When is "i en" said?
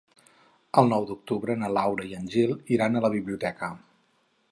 2.13-2.25